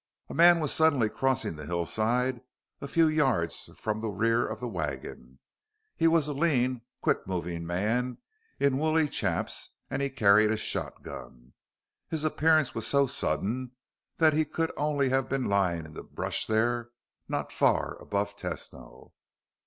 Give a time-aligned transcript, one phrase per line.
[0.29, 2.41] A man was suddenly crossing the hillside
[2.81, 5.37] a few yards from the rear of the wagon.
[5.95, 8.17] He was a lean, quick moving man
[8.59, 11.53] in woolly chaps, and he carried a shotgun.
[12.09, 13.73] His appearance was so sudden
[14.17, 16.89] that he could only have been lying in the brush there,
[17.29, 19.11] not far above Tesno.